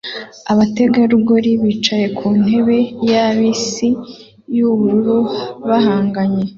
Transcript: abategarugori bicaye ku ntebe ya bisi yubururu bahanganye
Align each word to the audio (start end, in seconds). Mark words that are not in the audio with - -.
abategarugori 0.51 1.51
bicaye 1.63 2.05
ku 2.17 2.27
ntebe 2.41 2.77
ya 3.09 3.25
bisi 3.37 3.87
yubururu 4.55 5.17
bahanganye 5.67 6.43